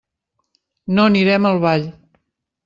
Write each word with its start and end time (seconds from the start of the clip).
No 0.99 1.05
anirem 1.11 1.47
al 1.51 1.61
ball. 1.67 1.87